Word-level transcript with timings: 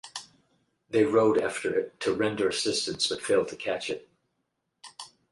They 0.89 1.03
rowed 1.03 1.37
after 1.37 1.77
it 1.77 1.99
to 1.99 2.13
render 2.15 2.49
assistance 2.49 3.05
but 3.05 3.21
failed 3.21 3.49
to 3.49 3.55
catch 3.55 3.87
it. 3.91 4.09